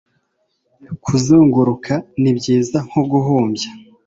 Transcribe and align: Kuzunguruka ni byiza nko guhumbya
Kuzunguruka 1.03 1.93
ni 2.21 2.31
byiza 2.37 2.77
nko 2.87 3.01
guhumbya 3.11 3.67